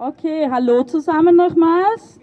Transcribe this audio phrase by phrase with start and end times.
[0.00, 2.20] Okay, hallo zusammen nochmals.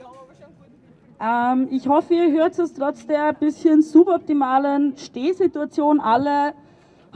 [1.20, 6.54] Ähm, ich hoffe, ihr hört es trotz der bisschen suboptimalen Stehsituation alle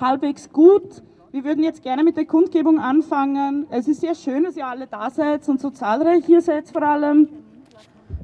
[0.02, 1.02] halbwegs gut.
[1.32, 3.68] Wir würden jetzt gerne mit der Kundgebung anfangen.
[3.70, 6.84] Es ist sehr schön, dass ihr alle da seid und so zahlreich hier seid vor
[6.84, 7.30] allem.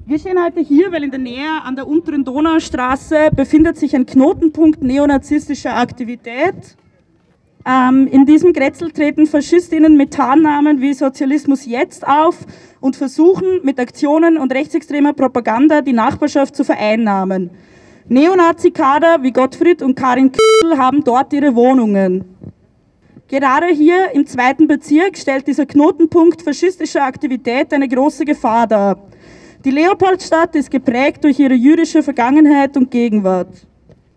[0.06, 4.06] Wir stehen heute hier, weil in der Nähe an der unteren Donaustraße befindet sich ein
[4.06, 6.76] Knotenpunkt neonazistischer Aktivität.
[7.68, 12.38] Ähm, in diesem Grätzl treten Faschistinnen mit Tarnnamen wie Sozialismus jetzt auf
[12.80, 17.50] und versuchen mit Aktionen und rechtsextremer Propaganda die Nachbarschaft zu vereinnahmen.
[18.08, 22.24] Neonazi-Kader wie Gottfried und Karin Kiel haben dort ihre Wohnungen.
[23.28, 29.00] Gerade hier im zweiten Bezirk stellt dieser Knotenpunkt faschistischer Aktivität eine große Gefahr dar.
[29.64, 33.66] Die Leopoldstadt ist geprägt durch ihre jüdische Vergangenheit und Gegenwart.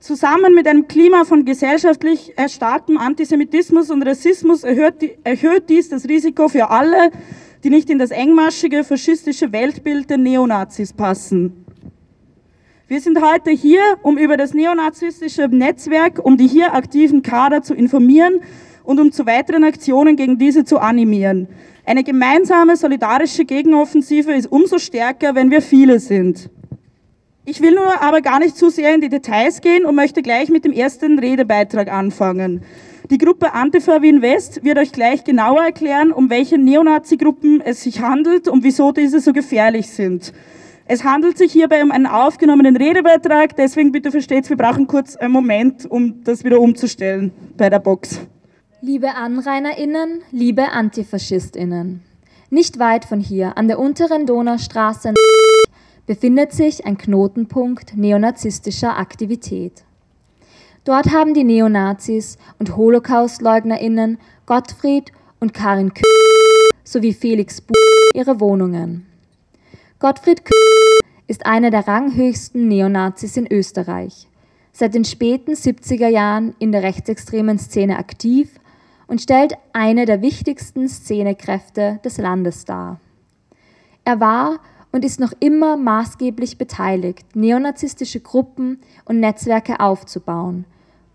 [0.01, 6.71] Zusammen mit einem Klima von gesellschaftlich erstarktem Antisemitismus und Rassismus erhöht, dies das Risiko für
[6.71, 7.11] alle,
[7.65, 11.65] die nicht in das engmaschige faschistische Weltbild der Neonazis passen.
[12.87, 17.75] Wir sind heute hier, um über das neonazistische Netzwerk, um die hier aktiven Kader zu
[17.75, 18.41] informieren
[18.85, 21.49] und um zu weiteren Aktionen gegen diese zu animieren.
[21.85, 26.51] Eine gemeinsame solidarische Gegenoffensive ist umso stärker, wenn wir viele sind.
[27.51, 30.51] Ich will nur aber gar nicht zu sehr in die Details gehen und möchte gleich
[30.51, 32.61] mit dem ersten Redebeitrag anfangen.
[33.11, 38.03] Die Gruppe Antifa Wien West wird euch gleich genauer erklären, um welche Neonazi-Gruppen es sich
[38.03, 40.35] handelt und wieso diese so gefährlich sind.
[40.85, 45.33] Es handelt sich hierbei um einen aufgenommenen Redebeitrag, deswegen bitte versteht, wir brauchen kurz einen
[45.33, 48.21] Moment, um das wieder umzustellen bei der Box.
[48.83, 52.03] Liebe AnrainerInnen, liebe AntifaschistInnen,
[52.51, 55.15] nicht weit von hier, an der unteren Donaustraße,
[56.09, 59.85] befindet sich ein Knotenpunkt neonazistischer Aktivität.
[60.85, 66.03] Dort haben die Neonazis und Holocaustleugnerinnen Gottfried und Karin K
[66.83, 67.75] sowie Felix Bu
[68.15, 69.07] ihre Wohnungen.
[69.99, 70.51] Gottfried K
[71.27, 74.29] ist einer der ranghöchsten Neonazis in Österreich,
[74.73, 78.59] seit den späten 70er Jahren in der rechtsextremen Szene aktiv
[79.09, 82.99] und stellt eine der wichtigsten Szenekräfte des Landes dar.
[84.07, 84.59] Er war
[84.93, 90.65] und ist noch immer maßgeblich beteiligt, neonazistische Gruppen und Netzwerke aufzubauen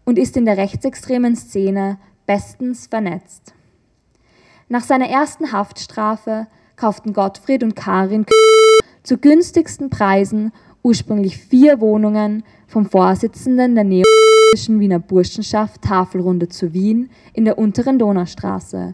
[0.05, 3.53] und ist in der rechtsextremen Szene bestens vernetzt.
[4.69, 8.25] Nach seiner ersten Haftstrafe kauften Gottfried und Karin
[9.03, 10.51] zu günstigsten Preisen
[10.81, 14.03] ursprünglich vier Wohnungen vom Vorsitzenden der Neo
[14.67, 18.93] Wiener Burschenschaft Tafelrunde zu Wien in der unteren Donaustraße,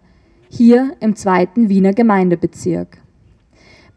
[0.50, 3.00] hier im zweiten Wiener Gemeindebezirk.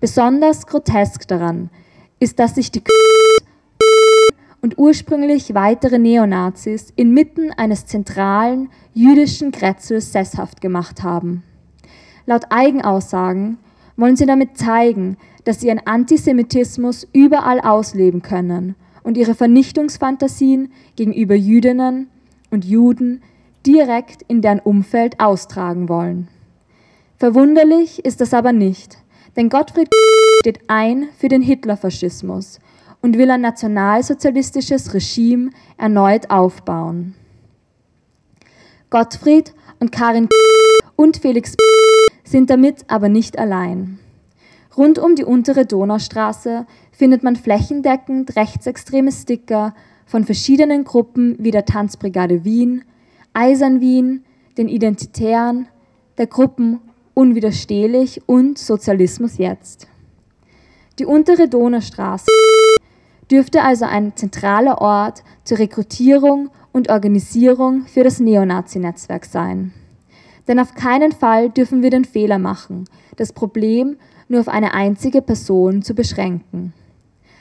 [0.03, 1.71] Besonders grotesk daran
[2.19, 2.83] ist, dass sich die
[4.61, 11.45] und ursprünglich weitere Neonazis inmitten eines zentralen jüdischen Kretzels sesshaft gemacht haben.
[12.27, 13.59] Laut Eigenaussagen
[13.97, 18.75] wollen sie damit zeigen, dass sie ihren Antisemitismus überall ausleben können
[19.05, 22.09] und ihre Vernichtungsfantasien gegenüber Jüdinnen
[22.51, 23.23] und Juden
[23.65, 26.27] direkt in deren Umfeld austragen wollen.
[27.19, 28.99] Verwunderlich ist das aber nicht,
[29.37, 29.89] denn Gottfried
[30.43, 32.59] steht ein für den Hitlerfaschismus
[33.01, 37.15] und will ein nationalsozialistisches Regime erneut aufbauen.
[38.91, 40.29] Gottfried und Karin
[40.97, 41.57] und Felix
[42.25, 43.99] sind damit aber nicht allein.
[44.77, 49.75] Rund um die untere Donaustraße findet man flächendeckend rechtsextreme Sticker
[50.07, 52.85] von verschiedenen Gruppen wie der Tanzbrigade Wien,
[53.35, 54.25] Eisern Wien,
[54.57, 55.69] den Identitären,
[56.19, 56.81] der Gruppen
[57.15, 59.87] Unwiderstehlich und Sozialismus jetzt.
[60.99, 62.27] Die untere Donaustraße
[63.31, 69.73] dürfte also ein zentraler Ort zur Rekrutierung und Organisierung für das Neonazi-Netzwerk sein.
[70.49, 72.85] Denn auf keinen Fall dürfen wir den Fehler machen,
[73.17, 73.97] das Problem
[74.29, 76.73] nur auf eine einzige Person zu beschränken.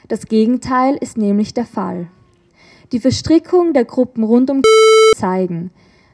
[0.08, 2.08] Das Gegenteil ist nämlich der Fall.
[2.92, 4.62] Die Verstrickung der Gruppen rund um
[5.16, 5.70] zeigen,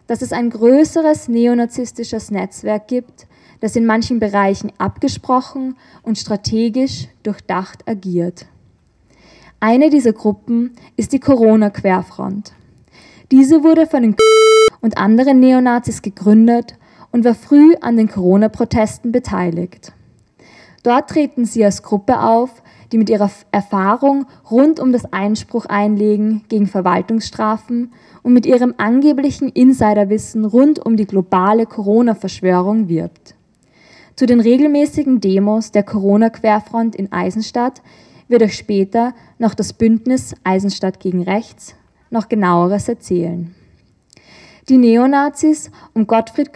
[0.06, 3.26] dass es ein größeres neonazistisches Netzwerk gibt,
[3.60, 8.46] das in manchen Bereichen abgesprochen und strategisch durchdacht agiert.
[9.60, 12.52] Eine dieser Gruppen ist die Corona-Querfront.
[13.30, 14.16] Diese wurde von den
[14.80, 16.76] und anderen Neonazis gegründet
[17.10, 19.92] und war früh an den Corona-Protesten beteiligt.
[20.82, 22.62] Dort treten sie als Gruppe auf,
[22.92, 29.48] die mit ihrer Erfahrung rund um das Einspruch einlegen gegen Verwaltungsstrafen und mit ihrem angeblichen
[29.48, 33.34] Insiderwissen rund um die globale Corona-Verschwörung wirbt.
[34.18, 37.82] Zu den regelmäßigen Demos der Corona-Querfront in Eisenstadt
[38.26, 41.76] wird euch später noch das Bündnis Eisenstadt gegen Rechts
[42.10, 43.54] noch genaueres erzählen.
[44.68, 46.50] Die Neonazis um Gottfried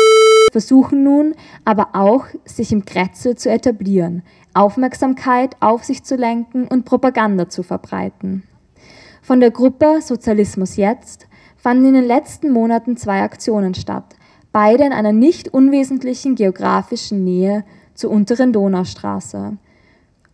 [0.50, 4.24] versuchen nun aber auch, sich im Kretzel zu etablieren,
[4.54, 8.42] Aufmerksamkeit auf sich zu lenken und Propaganda zu verbreiten.
[9.22, 14.16] Von der Gruppe Sozialismus jetzt fanden in den letzten Monaten zwei Aktionen statt,
[14.52, 17.64] beide in einer nicht unwesentlichen geografischen Nähe
[17.94, 19.56] zur unteren Donaustraße.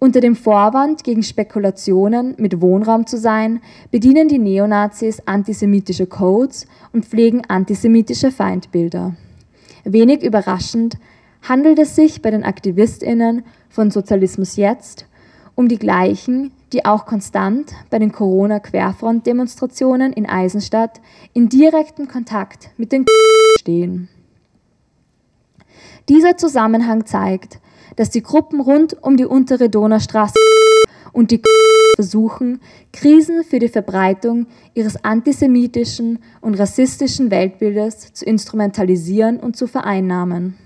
[0.00, 3.60] Unter dem Vorwand, gegen Spekulationen mit Wohnraum zu sein,
[3.90, 9.16] bedienen die Neonazis antisemitische Codes und pflegen antisemitische Feindbilder.
[9.84, 10.98] Wenig überraschend
[11.42, 15.06] handelt es sich bei den Aktivistinnen von Sozialismus jetzt
[15.56, 21.00] um die gleichen, die auch konstant bei den Corona-Querfront-Demonstrationen in Eisenstadt
[21.32, 23.06] in direktem Kontakt mit den
[23.58, 24.08] stehen.
[26.08, 27.60] Dieser Zusammenhang zeigt,
[27.96, 30.34] dass die Gruppen rund um die untere Donaustraße
[31.12, 31.42] und die
[31.96, 32.60] versuchen,
[32.92, 40.56] Krisen für die Verbreitung ihres antisemitischen und rassistischen Weltbildes zu instrumentalisieren und zu vereinnahmen.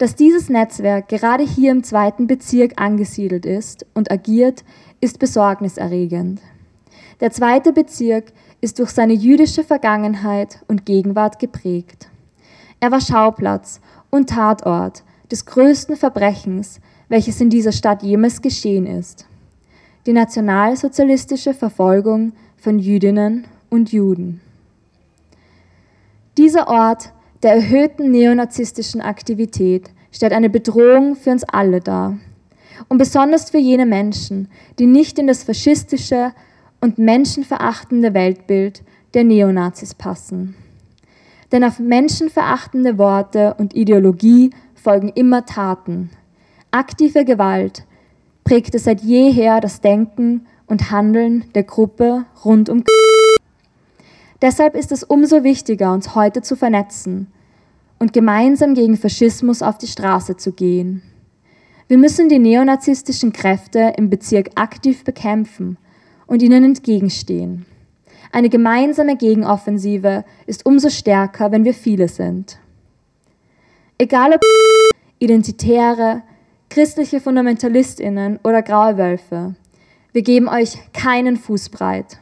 [0.00, 4.64] Dass dieses Netzwerk gerade hier im zweiten Bezirk angesiedelt ist und agiert,
[5.02, 6.40] ist besorgniserregend.
[7.20, 8.32] Der zweite Bezirk
[8.62, 12.08] ist durch seine jüdische Vergangenheit und Gegenwart geprägt.
[12.80, 16.80] Er war Schauplatz und Tatort des größten Verbrechens,
[17.10, 19.26] welches in dieser Stadt jemals geschehen ist.
[20.06, 24.40] Die nationalsozialistische Verfolgung von Jüdinnen und Juden.
[26.38, 32.18] Dieser Ort der erhöhten neonazistischen Aktivität stellt eine Bedrohung für uns alle dar.
[32.88, 34.48] Und besonders für jene Menschen,
[34.78, 36.32] die nicht in das faschistische
[36.80, 38.82] und menschenverachtende Weltbild
[39.14, 40.54] der Neonazis passen.
[41.52, 46.10] Denn auf menschenverachtende Worte und Ideologie folgen immer Taten.
[46.70, 47.84] Aktive Gewalt
[48.44, 52.84] prägte seit jeher das Denken und Handeln der Gruppe rund um.
[54.42, 57.26] Deshalb ist es umso wichtiger, uns heute zu vernetzen
[57.98, 61.02] und gemeinsam gegen Faschismus auf die Straße zu gehen.
[61.88, 65.76] Wir müssen die neonazistischen Kräfte im Bezirk aktiv bekämpfen
[66.26, 67.66] und ihnen entgegenstehen.
[68.32, 72.60] Eine gemeinsame Gegenoffensive ist umso stärker, wenn wir viele sind.
[73.98, 74.40] Egal ob
[75.18, 76.22] Identitäre,
[76.70, 79.56] christliche Fundamentalistinnen oder graue Wölfe,
[80.12, 82.19] wir geben euch keinen Fußbreit.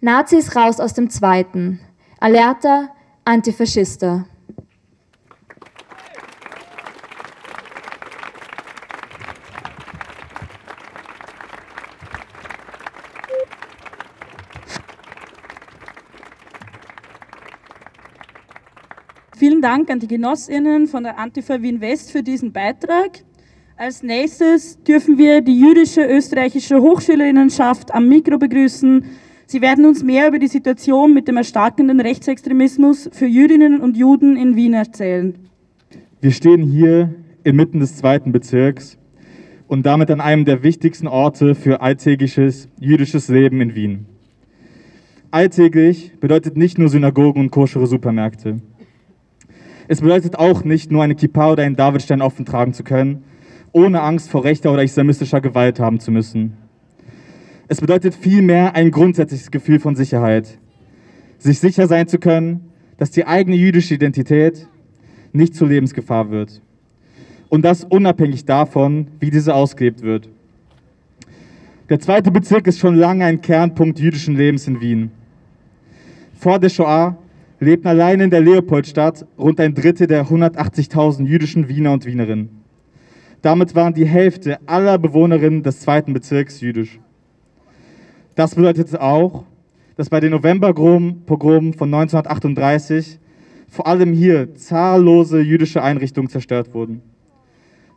[0.00, 1.80] Nazis raus aus dem Zweiten.
[2.20, 2.90] Alerta,
[3.24, 4.26] Antifaschister.
[19.36, 23.24] Vielen Dank an die Genossinnen von der Antifa Wien West für diesen Beitrag.
[23.76, 29.04] Als nächstes dürfen wir die jüdische österreichische Hochschülerinnenschaft am Mikro begrüßen.
[29.50, 34.36] Sie werden uns mehr über die Situation mit dem erstarkenden Rechtsextremismus für Jüdinnen und Juden
[34.36, 35.36] in Wien erzählen.
[36.20, 37.14] Wir stehen hier
[37.44, 38.98] inmitten des zweiten Bezirks
[39.66, 44.04] und damit an einem der wichtigsten Orte für alltägliches jüdisches Leben in Wien.
[45.30, 48.60] Alltäglich bedeutet nicht nur Synagogen und koschere Supermärkte.
[49.88, 53.24] Es bedeutet auch nicht nur eine Kippa oder einen Davidstein offen tragen zu können,
[53.72, 56.67] ohne Angst vor rechter oder islamistischer Gewalt haben zu müssen.
[57.70, 60.58] Es bedeutet vielmehr ein grundsätzliches Gefühl von Sicherheit.
[61.36, 64.66] Sich sicher sein zu können, dass die eigene jüdische Identität
[65.32, 66.62] nicht zur Lebensgefahr wird.
[67.50, 70.30] Und das unabhängig davon, wie diese ausgelebt wird.
[71.90, 75.10] Der zweite Bezirk ist schon lange ein Kernpunkt jüdischen Lebens in Wien.
[76.38, 77.18] Vor der Shoah
[77.60, 82.48] lebten allein in der Leopoldstadt rund ein Drittel der 180.000 jüdischen Wiener und Wienerinnen.
[83.42, 86.98] Damit waren die Hälfte aller Bewohnerinnen des zweiten Bezirks jüdisch.
[88.38, 89.42] Das bedeutet auch,
[89.96, 93.18] dass bei den Novemberpogromen von 1938
[93.66, 97.02] vor allem hier zahllose jüdische Einrichtungen zerstört wurden.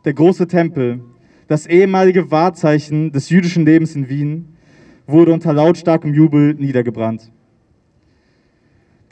[0.04, 0.98] Der große Tempel,
[1.46, 4.56] das ehemalige Wahrzeichen des jüdischen Lebens in Wien,
[5.06, 7.30] wurde unter lautstarkem Jubel niedergebrannt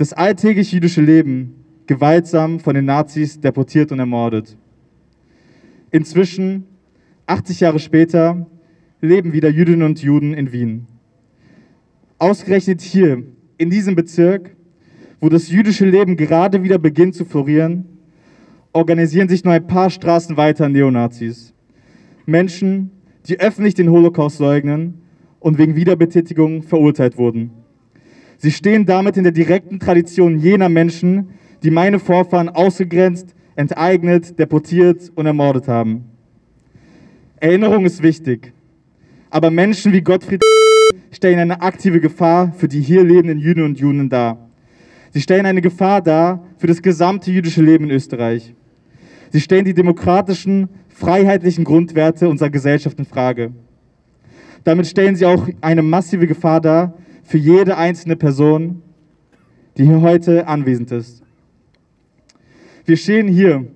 [0.00, 4.56] das alltägliche jüdische Leben gewaltsam von den Nazis deportiert und ermordet.
[5.90, 6.64] Inzwischen,
[7.26, 8.46] 80 Jahre später,
[9.02, 10.86] leben wieder Jüdinnen und Juden in Wien.
[12.20, 13.22] Ausgerechnet hier,
[13.56, 14.54] in diesem Bezirk,
[15.22, 17.86] wo das jüdische Leben gerade wieder beginnt zu florieren,
[18.74, 21.54] organisieren sich nur ein paar Straßen weiter Neonazis.
[22.26, 22.90] Menschen,
[23.26, 25.00] die öffentlich den Holocaust leugnen
[25.38, 27.52] und wegen Wiederbetätigung verurteilt wurden.
[28.36, 31.30] Sie stehen damit in der direkten Tradition jener Menschen,
[31.62, 36.04] die meine Vorfahren ausgegrenzt, enteignet, deportiert und ermordet haben.
[37.36, 38.52] Erinnerung ist wichtig,
[39.30, 40.42] aber Menschen wie Gottfried
[41.10, 44.50] stellen eine aktive Gefahr für die hier lebenden Jüdinnen und Juden dar.
[45.12, 48.54] Sie stellen eine Gefahr dar für das gesamte jüdische Leben in Österreich.
[49.30, 53.52] Sie stellen die demokratischen, freiheitlichen Grundwerte unserer Gesellschaft in Frage.
[54.64, 58.82] Damit stellen sie auch eine massive Gefahr dar für jede einzelne Person,
[59.76, 61.22] die hier heute anwesend ist.
[62.84, 63.66] Wir stehen hier,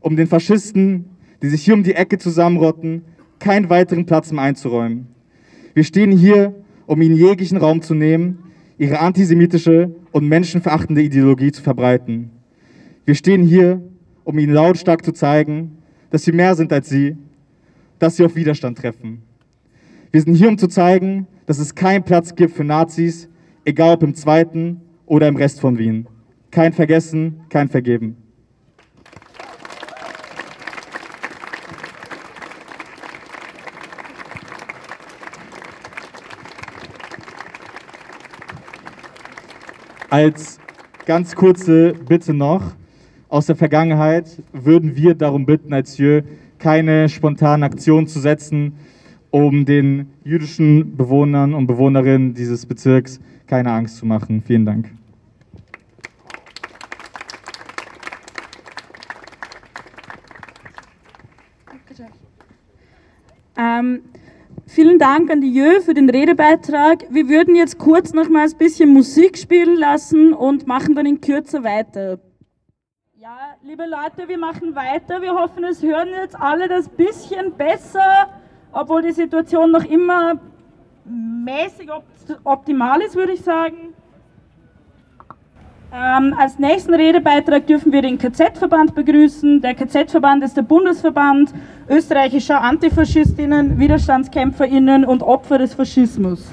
[0.00, 1.06] um den Faschisten,
[1.42, 3.02] die sich hier um die Ecke zusammenrotten,
[3.38, 5.08] keinen weiteren Platz mehr einzuräumen.
[5.74, 6.54] Wir stehen hier,
[6.86, 8.38] um ihnen jeglichen Raum zu nehmen,
[8.78, 12.30] ihre antisemitische und menschenverachtende Ideologie zu verbreiten.
[13.04, 13.82] Wir stehen hier,
[14.24, 15.78] um ihnen lautstark zu zeigen,
[16.10, 17.16] dass sie mehr sind als sie,
[17.98, 19.22] dass sie auf Widerstand treffen.
[20.10, 23.28] Wir sind hier, um zu zeigen, dass es keinen Platz gibt für Nazis,
[23.64, 26.06] egal ob im zweiten oder im Rest von Wien.
[26.50, 28.16] Kein Vergessen, kein Vergeben.
[40.12, 40.60] Als
[41.06, 42.74] ganz kurze Bitte noch,
[43.30, 46.20] aus der Vergangenheit würden wir darum bitten, als Jö
[46.58, 48.74] keine spontanen Aktionen zu setzen,
[49.30, 54.42] um den jüdischen Bewohnern und Bewohnerinnen dieses Bezirks keine Angst zu machen.
[54.46, 54.90] Vielen Dank.
[63.56, 64.00] Ähm,
[64.66, 67.06] vielen Dank an die Jö für den Redebeitrag.
[67.10, 71.64] Wir würden jetzt kurz nochmals ein bisschen Musik spielen lassen und machen dann in Kürze
[71.64, 72.18] weiter.
[73.14, 75.22] Ja, liebe Leute, wir machen weiter.
[75.22, 78.28] Wir hoffen, es hören jetzt alle das bisschen besser,
[78.72, 80.40] obwohl die Situation noch immer
[81.04, 81.88] mäßig
[82.44, 83.94] optimal ist, würde ich sagen.
[85.94, 89.60] Ähm, als nächsten Redebeitrag dürfen wir den KZ-Verband begrüßen.
[89.60, 91.52] Der KZ-Verband ist der Bundesverband
[91.86, 96.50] österreichischer Antifaschistinnen, Widerstandskämpferinnen und Opfer des Faschismus.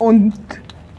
[0.00, 0.34] Und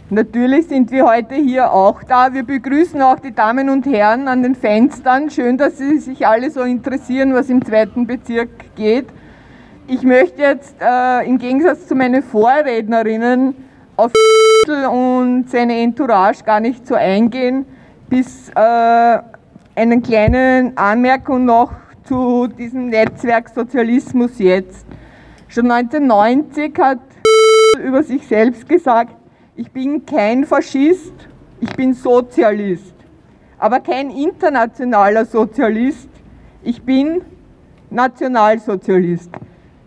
[0.09, 2.33] natürlich sind wir heute hier auch da.
[2.33, 5.29] Wir begrüßen auch die Damen und Herren an den Fenstern.
[5.29, 9.07] Schön, dass Sie sich alle so interessieren, was im zweiten Bezirk geht.
[9.87, 13.53] Ich möchte jetzt äh, im Gegensatz zu meinen Vorrednerinnen
[13.95, 14.11] auf
[14.89, 17.67] und seine Entourage gar nicht so eingehen,
[18.09, 19.19] bis äh,
[19.75, 21.71] einen kleinen Anmerkung noch
[22.03, 24.87] zu diesem Netzwerk Sozialismus jetzt.
[25.49, 26.99] Schon 1990 hat
[27.79, 29.15] über sich selbst gesagt,
[29.55, 31.13] ich bin kein Faschist,
[31.59, 32.95] ich bin Sozialist,
[33.59, 36.09] aber kein internationaler Sozialist,
[36.63, 37.21] ich bin
[37.91, 39.29] Nationalsozialist.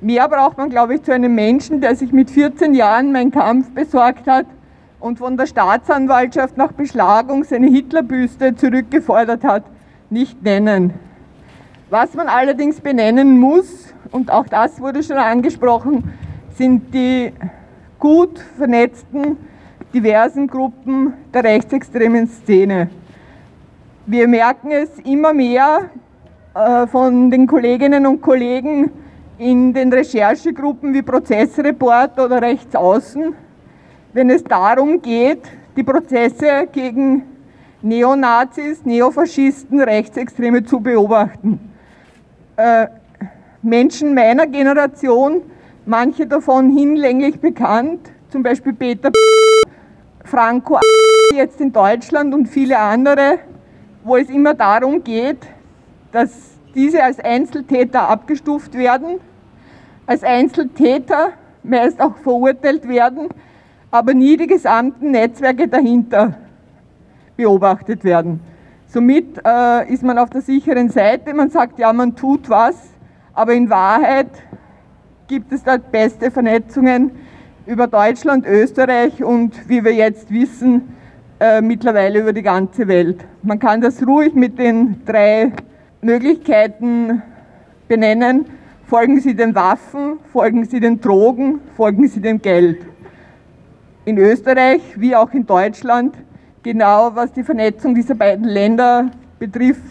[0.01, 3.71] Mehr braucht man, glaube ich, zu einem Menschen, der sich mit 14 Jahren meinen Kampf
[3.73, 4.47] besorgt hat
[5.01, 9.65] und von der Staatsanwaltschaft nach Beschlagung seine Hitlerbüste zurückgefordert hat,
[10.09, 10.95] nicht nennen.
[11.91, 16.13] Was man allerdings benennen muss, und auch das wurde schon angesprochen,
[16.57, 17.33] sind die
[17.99, 19.37] gut vernetzten,
[19.93, 22.89] diversen Gruppen der rechtsextremen Szene.
[24.07, 25.91] Wir merken es immer mehr
[26.55, 28.91] äh, von den Kolleginnen und Kollegen,
[29.39, 33.35] in den Recherchegruppen wie Prozessreport oder Rechtsaußen,
[34.13, 35.43] wenn es darum geht,
[35.77, 37.23] die Prozesse gegen
[37.81, 41.61] Neonazis, Neofaschisten, Rechtsextreme zu beobachten.
[42.57, 42.89] Äh,
[43.63, 45.43] Menschen meiner Generation,
[45.87, 49.13] manche davon hinlänglich bekannt, zum Beispiel Peter
[50.25, 50.81] Franco
[51.35, 53.39] jetzt in Deutschland und viele andere,
[54.03, 55.39] wo es immer darum geht,
[56.11, 56.31] dass
[56.75, 59.21] diese als Einzeltäter abgestuft werden
[60.09, 63.29] als Einzeltäter meist auch verurteilt werden,
[63.91, 66.35] aber nie die gesamten Netzwerke dahinter
[67.37, 68.41] beobachtet werden.
[68.87, 72.75] Somit äh, ist man auf der sicheren Seite, man sagt, ja, man tut was,
[73.35, 74.31] aber in Wahrheit
[75.27, 77.11] gibt es dort beste Vernetzungen
[77.67, 80.95] über Deutschland, Österreich und wie wir jetzt wissen,
[81.39, 83.27] äh, mittlerweile über die ganze Welt.
[83.43, 85.53] Man kann das ruhig mit den drei
[86.01, 87.23] Möglichkeiten
[87.89, 88.58] benennen.
[88.89, 92.87] Folgen Sie den Waffen, folgen Sie den Drogen, folgen Sie dem Geld.
[94.07, 96.17] In Österreich wie auch in Deutschland,
[96.63, 99.83] genau was die Vernetzung dieser beiden Länder betrifft,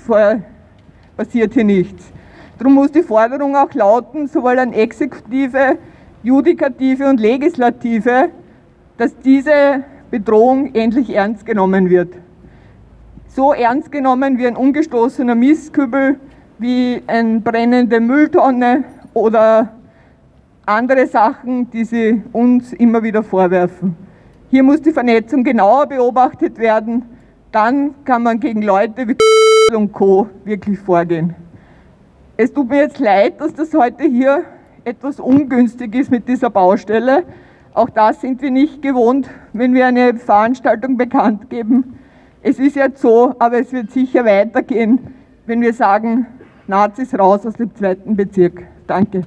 [1.15, 2.11] passiert hier nichts.
[2.57, 5.77] Darum muss die Forderung auch lauten, sowohl an Exekutive,
[6.23, 8.29] Judikative und Legislative,
[8.97, 12.15] dass diese Bedrohung endlich ernst genommen wird.
[13.27, 16.19] So ernst genommen wie ein umgestoßener Mistkübel,
[16.59, 18.83] wie eine brennende Mülltonne
[19.13, 19.69] oder
[20.65, 23.95] andere Sachen, die sie uns immer wieder vorwerfen.
[24.49, 27.05] Hier muss die Vernetzung genauer beobachtet werden,
[27.51, 29.15] dann kann man gegen Leute wie
[29.75, 30.27] und Co.
[30.45, 31.35] wirklich vorgehen.
[32.37, 34.43] Es tut mir jetzt leid, dass das heute hier
[34.85, 37.23] etwas ungünstig ist mit dieser Baustelle.
[37.73, 41.99] Auch das sind wir nicht gewohnt, wenn wir eine Veranstaltung bekannt geben.
[42.41, 45.13] Es ist jetzt so, aber es wird sicher weitergehen,
[45.45, 46.27] wenn wir sagen,
[46.67, 48.63] Nazis raus aus dem zweiten Bezirk.
[48.85, 49.23] Danke.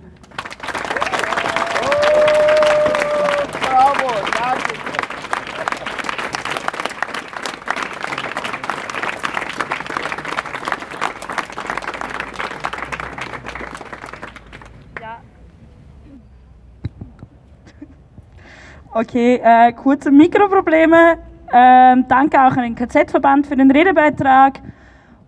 [18.93, 21.19] Okay, äh, kurze Mikroprobleme.
[21.53, 24.61] Ähm, danke auch an den KZ-Verband für den Redebeitrag.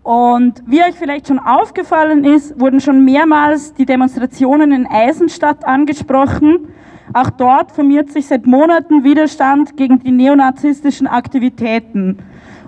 [0.03, 6.69] Und wie euch vielleicht schon aufgefallen ist, wurden schon mehrmals die Demonstrationen in Eisenstadt angesprochen.
[7.13, 12.19] Auch dort formiert sich seit Monaten Widerstand gegen die neonazistischen Aktivitäten.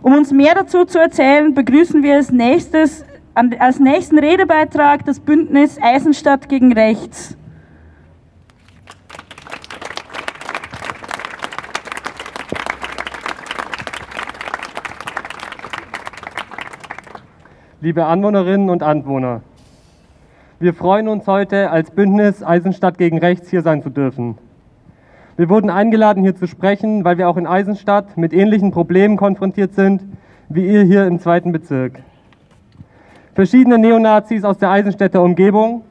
[0.03, 5.77] Um uns mehr dazu zu erzählen, begrüßen wir als nächstes als nächsten Redebeitrag das Bündnis
[5.83, 7.37] Eisenstadt gegen Rechts.
[17.81, 19.43] Liebe Anwohnerinnen und Anwohner.
[20.61, 24.39] Wir freuen uns heute als Bündnis Eisenstadt gegen Rechts hier sein zu dürfen.
[25.37, 29.75] Wir wurden eingeladen, hier zu sprechen, weil wir auch in Eisenstadt mit ähnlichen Problemen konfrontiert
[29.75, 30.03] sind
[30.49, 32.01] wie ihr hier im zweiten Bezirk.
[33.35, 35.83] Verschiedene Neonazis aus der Eisenstädter Umgebung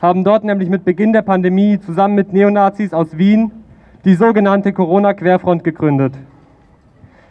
[0.00, 3.52] haben dort nämlich mit Beginn der Pandemie zusammen mit Neonazis aus Wien
[4.04, 6.14] die sogenannte Corona-Querfront gegründet.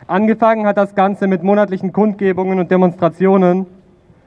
[0.08, 3.68] Angefangen hat das Ganze mit monatlichen Kundgebungen und Demonstrationen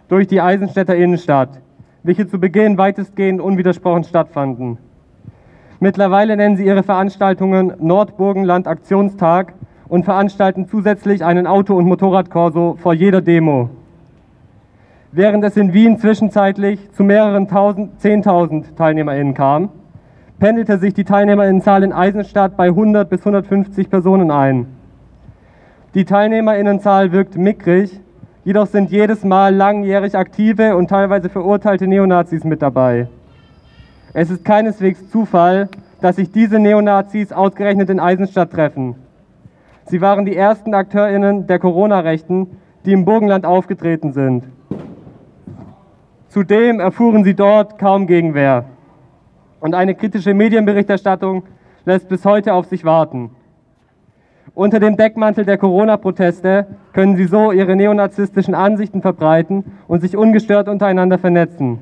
[0.09, 1.61] durch die Eisenstädter Innenstadt,
[2.02, 4.78] welche zu Beginn weitestgehend unwidersprochen stattfanden.
[5.81, 9.54] Mittlerweile nennen sie ihre Veranstaltungen Nordburgenland Aktionstag
[9.88, 13.69] und veranstalten zusätzlich einen Auto- und Motorradkorso vor jeder Demo.
[15.12, 19.69] Während es in Wien zwischenzeitlich zu mehreren tausend, zehntausend TeilnehmerInnen kam,
[20.38, 24.66] pendelte sich die TeilnehmerInnenzahl in Eisenstadt bei 100 bis 150 Personen ein.
[25.95, 28.01] Die Teilnehmerinnenzahl wirkt mickrig,
[28.45, 33.07] jedoch sind jedes Mal langjährig aktive und teilweise verurteilte Neonazis mit dabei.
[34.13, 35.69] Es ist keineswegs Zufall,
[36.00, 38.97] dass sich diese Neonazis ausgerechnet in Eisenstadt treffen.
[39.87, 44.45] Sie waren die ersten AkteurInnen der Corona-Rechten, die im Burgenland aufgetreten sind.
[46.28, 48.65] Zudem erfuhren sie dort kaum Gegenwehr.
[49.61, 51.45] Und eine kritische Medienberichterstattung
[51.85, 53.30] lässt bis heute auf sich warten.
[54.52, 60.69] Unter dem Deckmantel der Corona-Proteste können sie so ihre neonazistischen Ansichten verbreiten und sich ungestört
[60.69, 61.78] untereinander vernetzen.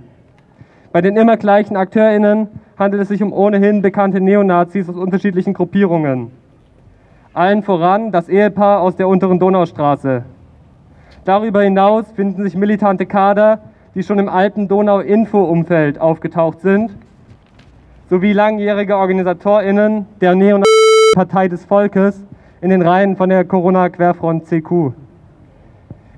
[0.92, 2.48] Bei den immer gleichen AkteurInnen
[2.78, 6.30] handelt es sich um ohnehin bekannte Neonazis aus unterschiedlichen Gruppierungen.
[7.34, 10.22] Allen voran das Ehepaar aus der unteren Donaustraße.
[11.24, 13.60] Darüber hinaus finden sich militante Kader,
[13.94, 16.90] die schon im alten Donau-Info-Umfeld aufgetaucht sind,
[18.08, 22.22] sowie langjährige OrganisatorInnen der Neonazi-Partei des Volkes,
[22.62, 24.92] in den Reihen von der Corona-Querfront CQ.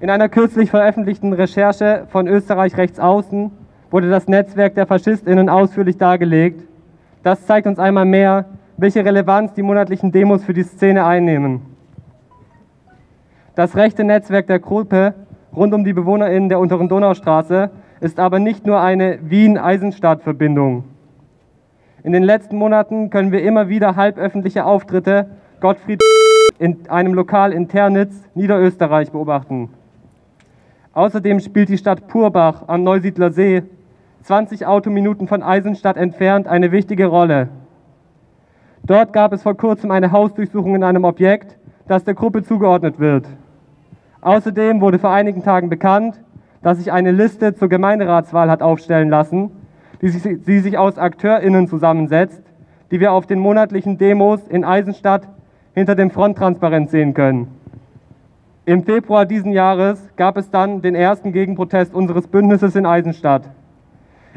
[0.01, 3.51] In einer kürzlich veröffentlichten Recherche von Österreich Rechtsaußen
[3.91, 6.69] wurde das Netzwerk der FaschistInnen ausführlich dargelegt.
[7.23, 8.45] Das zeigt uns einmal mehr,
[8.77, 11.63] welche Relevanz die monatlichen Demos für die Szene einnehmen.
[13.55, 15.15] Das rechte Netzwerk der Gruppe
[15.57, 20.85] rund um die BewohnerInnen der unteren Donaustraße ist aber nicht nur eine Wien-Eisenstadt-Verbindung.
[22.03, 25.31] In den letzten Monaten können wir immer wieder halböffentliche Auftritte
[25.61, 26.01] Gottfried
[26.59, 29.71] in einem Lokal in Ternitz, Niederösterreich, beobachten.
[30.93, 33.63] Außerdem spielt die Stadt Purbach am Neusiedler See,
[34.23, 37.49] 20 Autominuten von Eisenstadt entfernt, eine wichtige Rolle.
[38.85, 43.27] Dort gab es vor kurzem eine Hausdurchsuchung in einem Objekt, das der Gruppe zugeordnet wird.
[44.21, 46.21] Außerdem wurde vor einigen Tagen bekannt,
[46.63, 49.51] dass sich eine Liste zur Gemeinderatswahl hat aufstellen lassen,
[50.01, 52.43] die sich, die sich aus AkteurInnen zusammensetzt,
[52.91, 55.29] die wir auf den monatlichen Demos in Eisenstadt
[55.75, 57.49] hinter dem Fronttransparent sehen können.
[58.65, 63.43] Im Februar diesen Jahres gab es dann den ersten Gegenprotest unseres Bündnisses in Eisenstadt.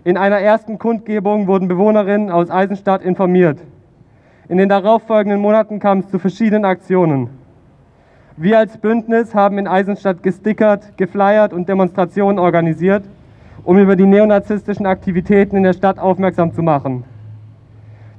[0.03, 3.59] In einer ersten Kundgebung wurden Bewohnerinnen aus Eisenstadt informiert.
[4.49, 7.29] In den darauffolgenden Monaten kam es zu verschiedenen Aktionen.
[8.35, 13.03] Wir als Bündnis haben in Eisenstadt gestickert, geflyert und Demonstrationen organisiert,
[13.63, 17.03] um über die neonazistischen Aktivitäten in der Stadt aufmerksam zu machen.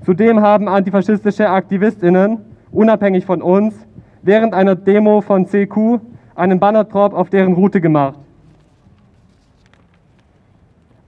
[0.05, 3.75] Zudem haben antifaschistische Aktivistinnen unabhängig von uns,
[4.23, 6.01] während einer Demo von CQ
[6.35, 8.19] einen Bannertrop auf deren Route gemacht.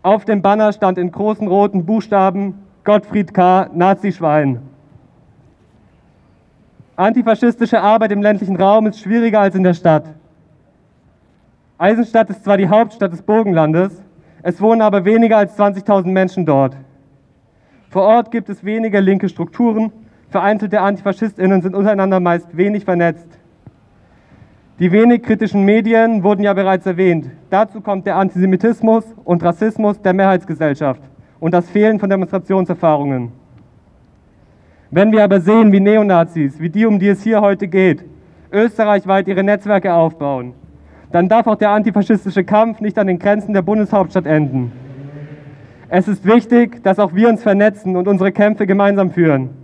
[0.03, 3.68] Auf dem Banner stand in großen roten Buchstaben Gottfried K.
[3.75, 4.62] Nazischwein.
[6.96, 10.05] Antifaschistische Arbeit im ländlichen Raum ist schwieriger als in der Stadt.
[11.79, 14.03] Eisenstadt ist zwar die Hauptstadt des Burgenlandes,
[14.42, 16.75] Es wohnen aber weniger als 20.000 Menschen dort.
[17.90, 19.92] Vor Ort gibt es weniger linke Strukturen,
[20.31, 23.29] vereinzelte Antifaschistinnen sind untereinander meist wenig vernetzt.
[24.79, 27.29] Die wenig kritischen Medien wurden ja bereits erwähnt.
[27.51, 31.03] Dazu kommt der Antisemitismus und Rassismus der Mehrheitsgesellschaft
[31.38, 33.33] und das Fehlen von Demonstrationserfahrungen.
[34.90, 38.05] Wenn wir aber sehen, wie Neonazis, wie die, um die es hier heute geht,
[38.53, 40.55] österreichweit ihre Netzwerke aufbauen,
[41.12, 44.73] dann darf auch der antifaschistische Kampf nicht an den Grenzen der Bundeshauptstadt enden.
[45.88, 49.60] Es ist wichtig, dass auch wir uns vernetzen und unsere Kämpfe gemeinsam führen.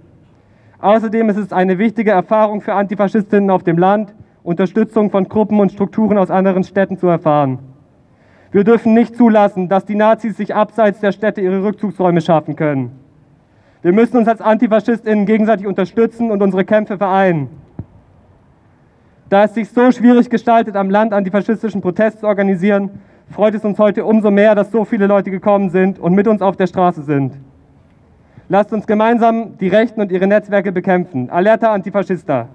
[0.79, 5.73] Außerdem ist es eine wichtige Erfahrung für Antifaschistinnen auf dem Land, Unterstützung von Gruppen und
[5.73, 7.59] Strukturen aus anderen Städten zu erfahren.
[8.53, 12.93] Wir dürfen nicht zulassen, dass die Nazis sich abseits der Städte ihre Rückzugsräume schaffen können.
[13.83, 17.49] Wir müssen uns als Antifaschistinnen gegenseitig unterstützen und unsere Kämpfe vereinen.
[19.29, 22.91] Da es sich so schwierig gestaltet, am Land antifaschistischen Protest zu organisieren,
[23.31, 26.43] freut es uns heute umso mehr, dass so viele Leute gekommen sind und mit uns
[26.43, 27.33] auf der Straße sind.
[28.49, 31.31] Lasst uns gemeinsam die Rechten und ihre Netzwerke bekämpfen.
[31.31, 32.49] Alerta Antifaschista!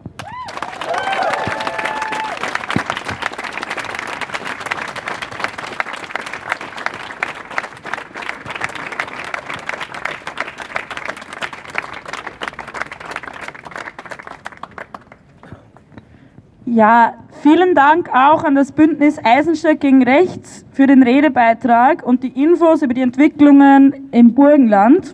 [16.66, 22.42] Ja, vielen Dank auch an das Bündnis Eisenstadt gegen Rechts für den Redebeitrag und die
[22.42, 25.14] Infos über die Entwicklungen im Burgenland.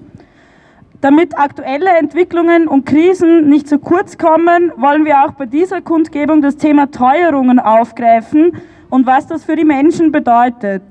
[1.01, 6.41] Damit aktuelle Entwicklungen und Krisen nicht zu kurz kommen, wollen wir auch bei dieser Kundgebung
[6.41, 8.53] das Thema Teuerungen aufgreifen
[8.89, 10.81] und was das für die Menschen bedeutet.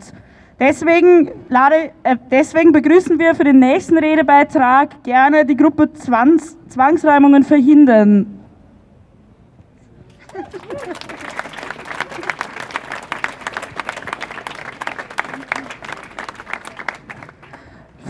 [0.60, 7.42] Deswegen, lade, äh, deswegen begrüßen wir für den nächsten Redebeitrag gerne die Gruppe Zwangs Zwangsräumungen
[7.42, 8.45] verhindern.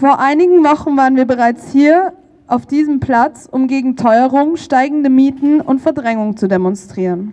[0.06, 2.12] Vor einigen Wochen waren wir bereits hier
[2.46, 7.32] auf diesem Platz, um gegen Teuerung, steigende Mieten und Verdrängung zu demonstrieren.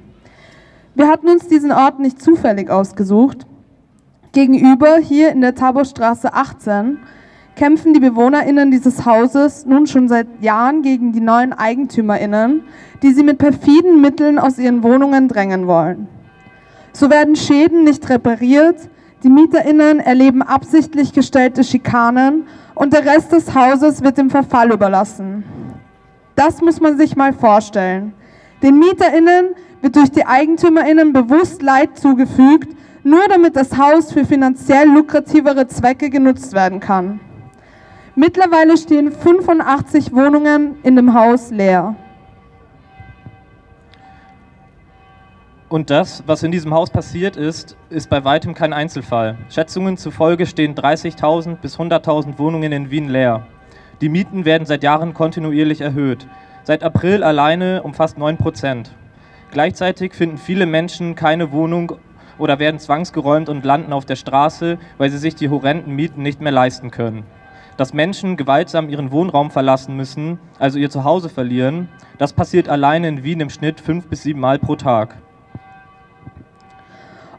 [0.95, 3.45] Wir hatten uns diesen Ort nicht zufällig ausgesucht.
[4.31, 6.97] Gegenüber, hier in der Taborstraße 18,
[7.55, 12.63] kämpfen die BewohnerInnen dieses Hauses nun schon seit Jahren gegen die neuen EigentümerInnen,
[13.03, 16.07] die sie mit perfiden Mitteln aus ihren Wohnungen drängen wollen.
[16.91, 18.89] So werden Schäden nicht repariert,
[19.21, 25.43] die MieterInnen erleben absichtlich gestellte Schikanen und der Rest des Hauses wird dem Verfall überlassen.
[26.35, 28.13] Das muss man sich mal vorstellen.
[28.61, 34.87] Den MieterInnen wird durch die EigentümerInnen bewusst Leid zugefügt, nur damit das Haus für finanziell
[34.87, 37.19] lukrativere Zwecke genutzt werden kann.
[38.15, 41.95] Mittlerweile stehen 85 Wohnungen in dem Haus leer.
[45.73, 49.39] Und das, was in diesem Haus passiert ist, ist bei weitem kein Einzelfall.
[49.49, 53.47] Schätzungen zufolge stehen 30.000 bis 100.000 Wohnungen in Wien leer.
[53.99, 56.27] Die Mieten werden seit Jahren kontinuierlich erhöht.
[56.63, 58.91] Seit April alleine um fast 9 Prozent.
[59.49, 61.93] Gleichzeitig finden viele Menschen keine Wohnung
[62.37, 66.39] oder werden zwangsgeräumt und landen auf der Straße, weil sie sich die horrenden Mieten nicht
[66.39, 67.23] mehr leisten können.
[67.77, 73.23] Dass Menschen gewaltsam ihren Wohnraum verlassen müssen, also ihr Zuhause verlieren, das passiert alleine in
[73.23, 75.17] Wien im Schnitt fünf bis sieben Mal pro Tag.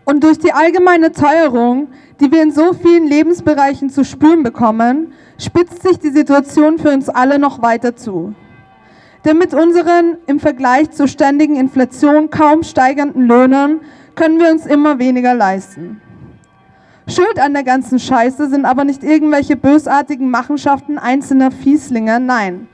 [0.05, 1.89] Und durch die allgemeine Teuerung,
[2.21, 7.09] die wir in so vielen Lebensbereichen zu spüren bekommen, spitzt sich die Situation für uns
[7.09, 8.35] alle noch weiter zu.
[9.25, 13.81] Denn mit unseren im Vergleich zur ständigen Inflation kaum steigenden Löhnen
[14.15, 16.01] können wir uns immer weniger leisten.
[17.07, 22.69] Schuld an der ganzen Scheiße sind aber nicht irgendwelche bösartigen Machenschaften einzelner Fieslinge, nein.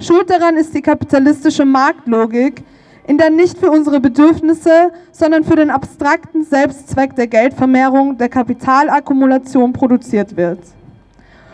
[0.00, 2.64] Schuld daran ist die kapitalistische Marktlogik,
[3.06, 9.72] in der nicht für unsere Bedürfnisse, sondern für den abstrakten Selbstzweck der Geldvermehrung, der Kapitalakkumulation
[9.72, 10.60] produziert wird.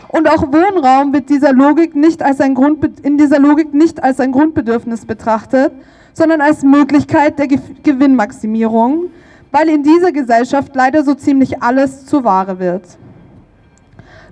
[0.08, 2.56] Und auch Wohnraum wird dieser Logik nicht als ein
[3.02, 5.72] in dieser Logik nicht als ein Grundbedürfnis betrachtet,
[6.12, 9.10] sondern als Möglichkeit der Gewinnmaximierung,
[9.52, 12.84] weil in dieser Gesellschaft leider so ziemlich alles zur Ware wird.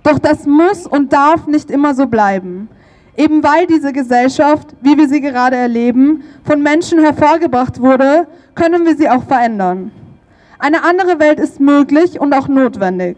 [0.02, 2.68] Doch das muss und darf nicht immer so bleiben.
[3.18, 8.96] Eben weil diese Gesellschaft, wie wir sie gerade erleben, von Menschen hervorgebracht wurde, können wir
[8.96, 9.90] sie auch verändern.
[10.60, 13.16] Eine andere Welt ist möglich und auch notwendig.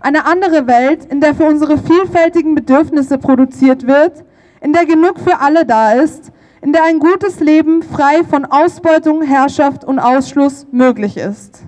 [0.00, 4.24] Eine andere Welt, in der für unsere vielfältigen Bedürfnisse produziert wird,
[4.60, 9.22] in der genug für alle da ist, in der ein gutes Leben frei von Ausbeutung,
[9.22, 11.62] Herrschaft und Ausschluss möglich ist.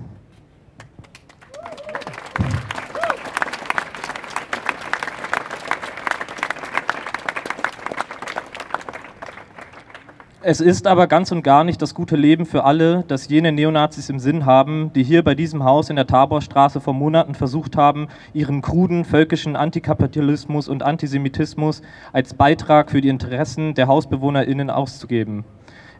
[10.45, 14.09] Es ist aber ganz und gar nicht das gute Leben für alle, das jene Neonazis
[14.09, 18.09] im Sinn haben, die hier bei diesem Haus in der Taborstraße vor Monaten versucht haben,
[18.33, 25.45] ihren kruden völkischen Antikapitalismus und Antisemitismus als Beitrag für die Interessen der HausbewohnerInnen auszugeben.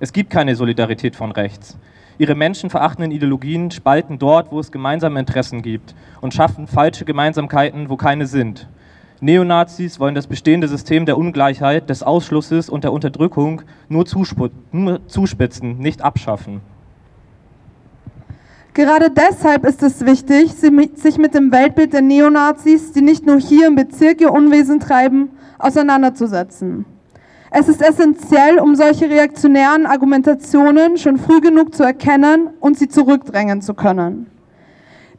[0.01, 1.77] Es gibt keine Solidarität von rechts.
[2.17, 7.95] Ihre menschenverachtenden Ideologien spalten dort, wo es gemeinsame Interessen gibt und schaffen falsche Gemeinsamkeiten, wo
[7.95, 8.67] keine sind.
[9.21, 14.06] Neonazis wollen das bestehende System der Ungleichheit, des Ausschlusses und der Unterdrückung nur,
[14.71, 16.62] nur zuspitzen, nicht abschaffen.
[18.73, 23.67] Gerade deshalb ist es wichtig, sich mit dem Weltbild der Neonazis, die nicht nur hier
[23.67, 26.86] im Bezirk ihr Unwesen treiben, auseinanderzusetzen.
[27.52, 33.62] Es ist essentiell, um solche reaktionären Argumentationen schon früh genug zu erkennen und sie zurückdrängen
[33.62, 34.33] zu können.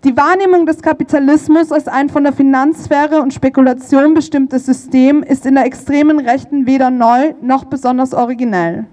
[0.04, 5.54] Die Wahrnehmung des Kapitalismus als ein von der Finanzsphäre und Spekulation bestimmtes System ist in
[5.54, 8.84] der extremen Rechten weder neu noch besonders originell.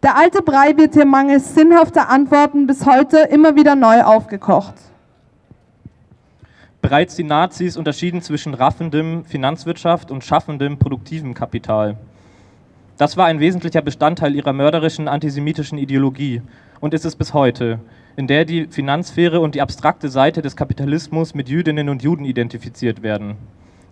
[0.00, 4.74] Der alte Brei wird hier mangels sinnhafter Antworten bis heute immer wieder neu aufgekocht.
[6.80, 11.96] Bereits die Nazis unterschieden zwischen raffendem Finanzwirtschaft und schaffendem produktivem Kapital.
[12.96, 16.42] Das war ein wesentlicher Bestandteil ihrer mörderischen antisemitischen Ideologie
[16.78, 17.80] und ist es bis heute
[18.16, 23.02] in der die Finanzsphäre und die abstrakte Seite des Kapitalismus mit Jüdinnen und Juden identifiziert
[23.02, 23.36] werden.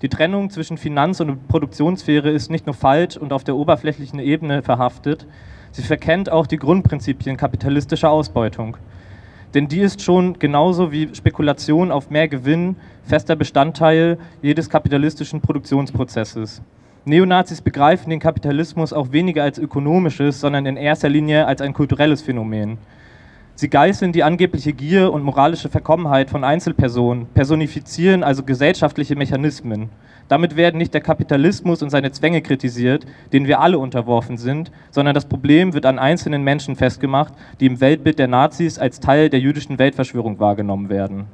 [0.03, 4.63] Die Trennung zwischen Finanz- und Produktionssphäre ist nicht nur falsch und auf der oberflächlichen Ebene
[4.63, 5.27] verhaftet,
[5.73, 8.77] sie verkennt auch die Grundprinzipien kapitalistischer Ausbeutung.
[9.55, 16.63] Denn die ist schon genauso wie Spekulation auf mehr Gewinn fester Bestandteil jedes kapitalistischen Produktionsprozesses.
[17.05, 22.23] Neonazis begreifen den Kapitalismus auch weniger als ökonomisches, sondern in erster Linie als ein kulturelles
[22.23, 22.79] Phänomen.
[23.55, 29.91] Sie geißeln die angebliche Gier und moralische Verkommenheit von Einzelpersonen, personifizieren also gesellschaftliche Mechanismen.
[30.29, 35.15] Damit werden nicht der Kapitalismus und seine Zwänge kritisiert, denen wir alle unterworfen sind, sondern
[35.15, 39.41] das Problem wird an einzelnen Menschen festgemacht, die im Weltbild der Nazis als Teil der
[39.41, 41.27] jüdischen Weltverschwörung wahrgenommen werden.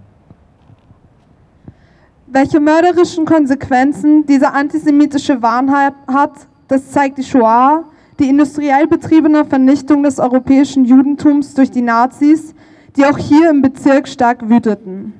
[2.26, 6.32] Welche mörderischen Konsequenzen dieser antisemitische Wahn hat,
[6.66, 7.84] das zeigt die Shoah,
[8.18, 12.54] die industriell betriebene Vernichtung des europäischen Judentums durch die Nazis,
[12.96, 15.12] die auch hier im Bezirk stark wüteten.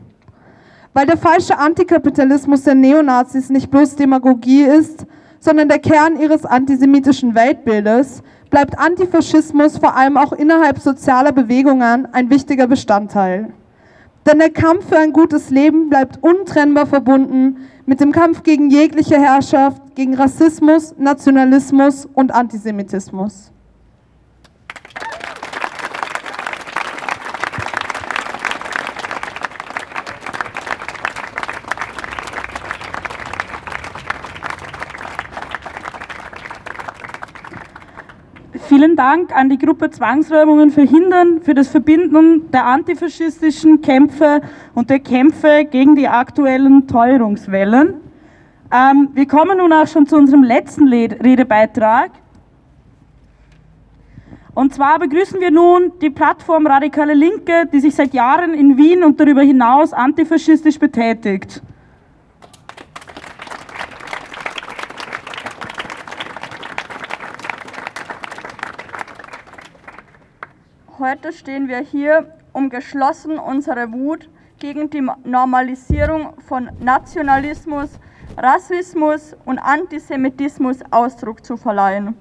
[0.95, 5.07] Weil der falsche Antikapitalismus der Neonazis nicht bloß Demagogie ist,
[5.41, 12.31] sondern der Kern ihres antisemitischen Weltbildes, bleibt Antifaschismus vor allem auch innerhalb sozialer Bewegungen ein
[12.31, 13.53] wichtiger Bestandteil.
[14.25, 19.21] Denn der Kampf für ein gutes Leben bleibt untrennbar verbunden mit dem Kampf gegen jegliche
[19.21, 23.51] Herrschaft, gegen Rassismus, Nationalismus und Antisemitismus.
[38.69, 44.43] Vielen Dank an die Gruppe Zwangsräumungen verhindern für das Verbinden der antifaschistischen Kämpfe
[44.75, 48.06] und der Kämpfe gegen die aktuellen Teuerungswellen.
[48.73, 52.11] Ähm, wir kommen nun auch schon zu unserem letzten Redebeitrag.
[54.55, 59.05] Und zwar begrüßen wir nun die Plattform Radikale Linke, die sich seit Jahren in Wien
[59.05, 61.63] und darüber hinaus antifaschistisch betätigt.
[70.99, 77.91] Heute stehen wir hier, um geschlossen unsere Wut gegen die Normalisierung von Nationalismus,
[78.37, 82.15] Rassismus und Antisemitismus Ausdruck zu verleihen.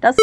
[0.00, 0.16] Das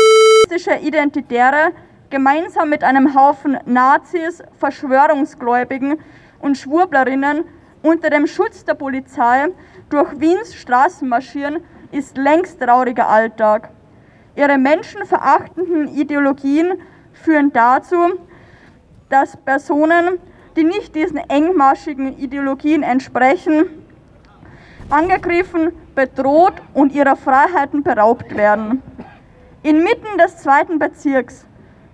[0.81, 1.71] Identitäre
[2.09, 5.99] gemeinsam mit einem Haufen Nazis, Verschwörungsgläubigen
[6.39, 7.43] und Schwurblerinnen
[7.83, 9.49] unter dem Schutz der Polizei
[9.89, 13.69] durch Wiens Straßen marschieren, ist längst trauriger Alltag.
[14.35, 16.79] Ihre menschenverachtenden Ideologien
[17.13, 17.97] führen dazu,
[19.09, 20.19] dass Personen,
[20.55, 23.82] die nicht diesen engmaschigen Ideologien entsprechen,
[24.89, 28.81] angegriffen, bedroht und ihrer Freiheiten beraubt werden.
[29.61, 31.45] Inmitten des zweiten Bezirks,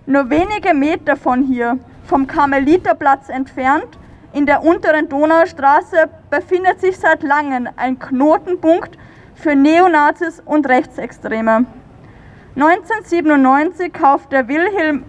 [0.06, 3.98] nur wenige Meter von hier, vom Karmeliterplatz entfernt,
[4.32, 8.98] in der unteren Donaustraße, befindet sich seit langem ein Knotenpunkt
[9.34, 11.66] für Neonazis und Rechtsextreme.
[12.56, 15.04] 1997 kaufte Wilhelm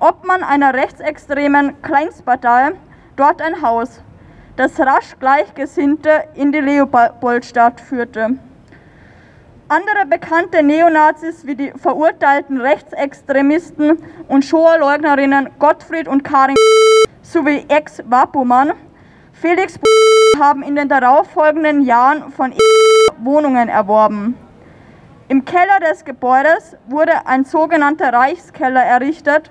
[0.00, 2.72] Obmann einer rechtsextremen Kleinstpartei
[3.16, 4.00] dort ein Haus,
[4.56, 8.38] das rasch Gleichgesinnte in die Leopoldstadt führte.
[9.68, 13.96] Andere bekannte Neonazis wie die verurteilten Rechtsextremisten
[14.28, 16.56] und Shoah-Leugnerinnen Gottfried und Karin
[17.22, 18.72] sowie Ex-Wapumann
[19.32, 19.78] Felix
[20.38, 22.52] haben in den darauffolgenden Jahren von
[23.22, 24.36] Wohnungen erworben.
[25.28, 29.50] Im Keller des Gebäudes wurde ein sogenannter Reichskeller errichtet,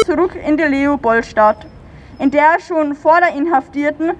[0.06, 1.68] zurück in die Leopoldstadt,
[2.20, 4.14] in der er schon vor der Inhaftierten,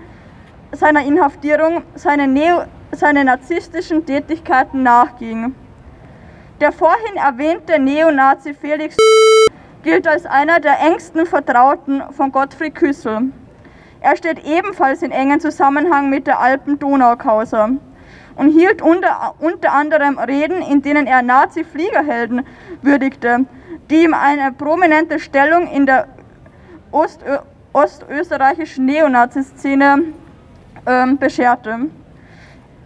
[0.72, 5.56] seiner Inhaftierung seine, Neo, seine narzisstischen Tätigkeiten nachging.
[6.62, 8.96] Der vorhin erwähnte Neonazi Felix
[9.82, 13.32] gilt als einer der engsten Vertrauten von Gottfried Küssel.
[14.02, 17.70] Er steht ebenfalls in engen Zusammenhang mit der Alpen-Donau-Causa
[18.36, 22.44] und hielt unter, unter anderem Reden, in denen er Nazi-Fliegerhelden
[22.82, 23.46] würdigte,
[23.92, 26.08] die ihm eine prominente Stellung in der
[26.92, 27.40] Ostö
[27.74, 30.04] ostösterreichischen Neonazi-Szene
[30.86, 31.80] ähm, bescherte.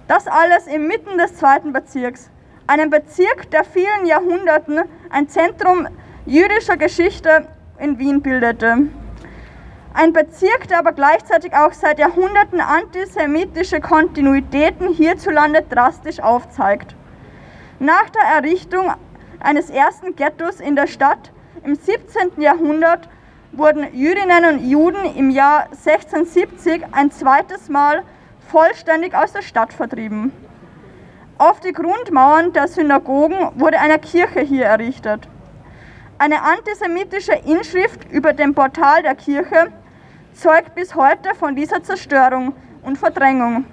[0.08, 2.30] Das alles inmitten des zweiten Bezirks,
[2.67, 5.88] einem Bezirk, der vielen Jahrhunderten ein Zentrum
[6.28, 7.47] jüdischer Geschichte
[7.80, 8.89] in Wien bildete.
[9.97, 16.93] Ein Bezirk, der aber gleichzeitig auch seit Jahrhunderten antisemitische Kontinuitäten hierzulande drastisch aufzeigt.
[17.79, 18.93] Nach der Errichtung
[19.39, 21.31] eines ersten Ghettos in der Stadt
[21.63, 22.41] im 17.
[22.41, 23.08] Jahrhundert
[23.53, 28.03] wurden Jüdinnen und Juden im Jahr 1670 ein zweites Mal
[28.49, 30.34] vollständig aus der Stadt vertrieben.
[31.38, 35.29] Auf die Grundmauern der Synagogen wurde eine Kirche hier errichtet.
[36.17, 39.71] Eine antisemitische Inschrift über dem Portal der Kirche
[40.36, 43.65] zeugt bis heute von dieser Zerstörung und Verdrängung.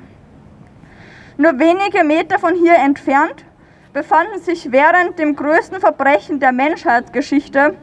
[1.37, 3.45] Nur wenige Meter von hier entfernt
[3.93, 7.75] befanden sich während dem größten Verbrechen der Menschheitsgeschichte,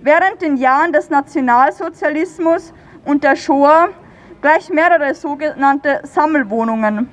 [0.00, 2.72] während den Jahren des Nationalsozialismus
[3.04, 3.88] und der Shoah,
[4.40, 7.08] gleich mehrere sogenannte Sammelwohnungen.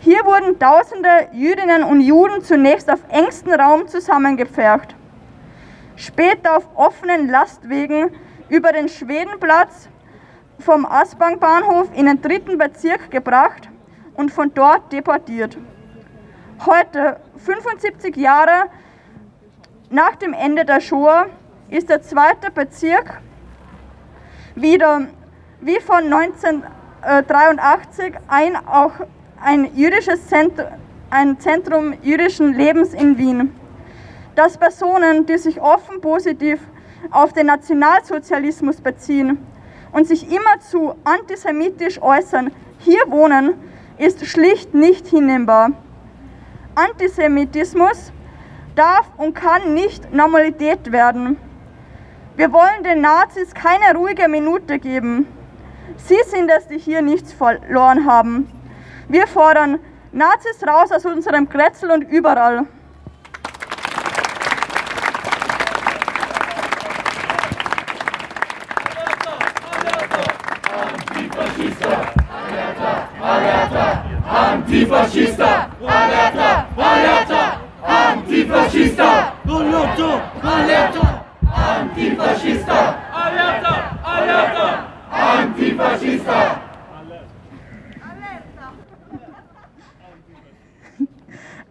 [0.00, 4.94] Hier wurden tausende Jüdinnen und Juden zunächst auf engstem Raum zusammengepfercht.
[5.96, 8.10] Später auf offenen Lastwegen
[8.48, 9.88] über den Schwedenplatz
[10.58, 13.68] vom Aspang-Bahnhof in den dritten Bezirk gebracht
[14.14, 15.56] und von dort deportiert.
[16.64, 18.70] Heute, 75 Jahre
[19.90, 21.26] nach dem Ende der Shoah,
[21.68, 23.20] ist der zweite Bezirk
[24.54, 25.06] wieder
[25.60, 28.92] wie von 1983 ein, auch
[29.42, 30.66] ein jüdisches Zentrum,
[31.10, 33.52] ein Zentrum jüdischen Lebens in Wien,
[34.34, 36.60] das Personen, die sich offen positiv
[37.10, 39.38] auf den Nationalsozialismus beziehen
[39.92, 43.54] und sich immerzu antisemitisch äußern, hier wohnen,
[43.98, 45.70] ist schlicht nicht hinnehmbar.
[46.74, 48.12] Antisemitismus
[48.74, 51.36] darf und kann nicht Normalität werden.
[52.36, 55.26] Wir wollen den Nazis keine ruhige Minute geben.
[55.96, 58.50] Sie sind es, die hier nichts verloren haben.
[59.08, 59.78] Wir fordern
[60.10, 62.66] Nazis raus aus unserem Kretzel und überall.
[74.74, 75.70] Antifascista!
[75.86, 76.66] Alerta!
[76.76, 77.60] Alerta!
[77.80, 79.32] Antifascista!
[79.46, 80.08] Alerta!
[80.42, 81.24] Alerta!
[81.46, 82.78] Antifascista!
[83.12, 83.74] Alerta!
[84.02, 84.68] Alerta!
[85.12, 86.60] Antifascista!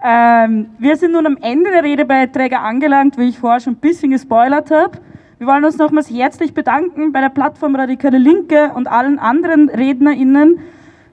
[0.06, 4.12] Ähm, wir sind nun am Ende der Redebeiträge angelangt, wie ich vorher schon ein bisschen
[4.12, 4.98] gespoilert habe.
[5.38, 10.60] Wir wollen uns nochmals herzlich bedanken bei der Plattform Radikale Linke und allen anderen RednerInnen,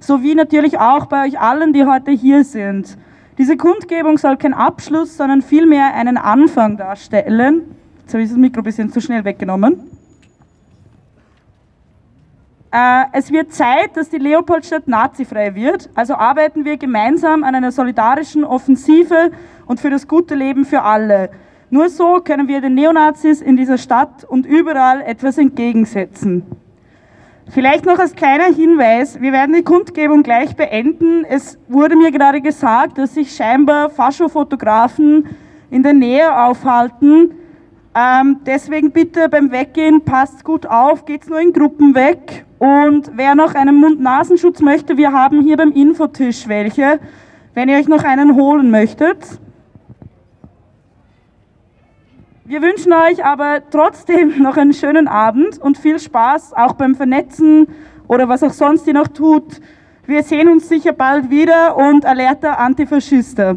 [0.01, 2.99] sowie natürlich auch bei euch allen, die heute hier sind.
[3.39, 7.77] Diese Kundgebung soll kein Abschluss, sondern vielmehr einen Anfang darstellen.
[8.01, 9.81] Jetzt habe ich das Mikro ein bisschen zu schnell weggenommen.
[12.73, 17.73] Äh, es wird Zeit, dass die Leopoldstadt nazifrei wird, also arbeiten wir gemeinsam an einer
[17.73, 19.33] solidarischen Offensive
[19.67, 21.31] und für das gute Leben für alle.
[21.71, 26.45] Nur so können wir den Neonazis in dieser Stadt und überall etwas entgegensetzen.
[27.53, 31.25] Vielleicht noch als kleiner Hinweis, wir werden die Kundgebung gleich beenden.
[31.25, 35.27] Es wurde mir gerade gesagt, dass sich scheinbar Faschofotografen
[35.69, 37.33] in der Nähe aufhalten.
[37.93, 42.45] Ähm, deswegen bitte beim Weggehen passt gut auf, geht's nur in Gruppen weg.
[42.61, 47.01] Und wer noch einen Mund-Nasenschutz möchte, wir haben hier beim Infotisch welche.
[47.55, 49.41] wenn ihr euch noch einen holen möchtet.
[52.51, 57.69] Wir wünschen euch aber trotzdem noch einen schönen Abend und viel Spaß auch beim Vernetzen
[58.09, 59.61] oder was auch sonst ihr noch tut.
[60.05, 63.57] Wir sehen uns sicher bald wieder und Alerta Antifaschista.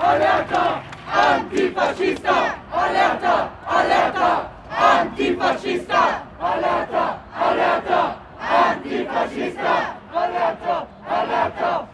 [0.00, 0.82] Alerta!
[1.10, 2.54] Antifascista!
[2.70, 3.50] Alerta!
[3.66, 4.50] Alerta!
[4.70, 6.22] Antifascista!
[6.38, 7.18] Alerta!
[7.34, 8.22] Alerta!
[8.42, 9.96] Antifascista!
[10.12, 10.86] Alerta!
[11.08, 11.88] Alerta!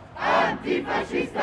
[0.69, 1.41] Antifascista!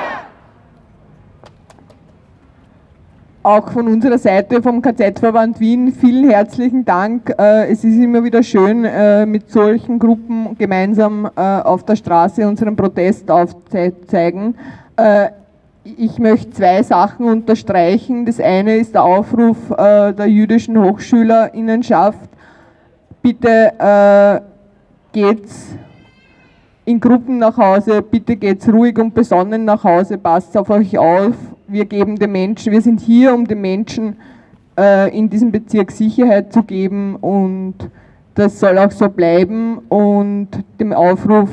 [3.41, 7.31] Auch von unserer Seite vom KZ-Verband Wien vielen herzlichen Dank.
[7.37, 12.47] Äh, Es ist immer wieder schön, äh, mit solchen Gruppen gemeinsam äh, auf der Straße
[12.47, 14.55] unseren Protest aufzuzeigen.
[15.83, 18.25] Ich möchte zwei Sachen unterstreichen.
[18.25, 22.29] Das eine ist der Aufruf der jüdischen Hochschülerinnenschaft.
[23.21, 24.41] Bitte
[25.11, 25.75] geht's
[26.85, 31.33] in Gruppen nach Hause, bitte geht's ruhig und besonnen nach Hause, passt auf euch auf.
[31.67, 34.17] Wir geben den Menschen, wir sind hier, um den Menschen
[34.77, 37.73] äh, in diesem Bezirk Sicherheit zu geben und
[38.35, 41.49] das soll auch so bleiben und dem Aufruf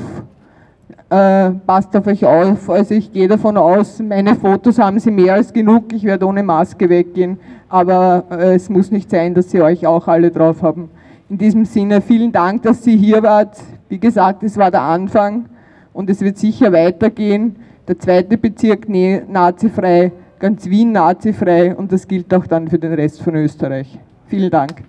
[1.09, 2.69] äh, passt auf euch auf.
[2.69, 5.93] Also ich gehe davon aus, meine Fotos haben sie mehr als genug.
[5.95, 7.39] Ich werde ohne Maske weggehen,
[7.71, 10.91] aber äh, es muss nicht sein, dass sie euch auch alle drauf haben.
[11.33, 13.57] In diesem Sinne vielen Dank, dass Sie hier wart.
[13.93, 15.51] Wie gesagt, es war der Anfang
[15.93, 17.57] und es wird sicher weitergehen.
[17.87, 23.21] Der zweite Bezirk nazifrei, ganz Wien nazifrei und das gilt auch dann für den Rest
[23.21, 23.99] von Österreich.
[24.29, 24.83] Vielen Dank.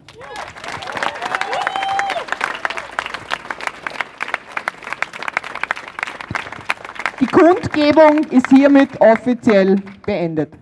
[7.20, 10.54] Die Kundgebung ist hiermit offiziell beendet.